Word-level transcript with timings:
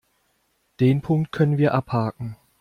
Den 0.79 1.03
Punkt 1.03 1.31
können 1.31 1.59
wir 1.59 1.75
abhaken. 1.75 2.35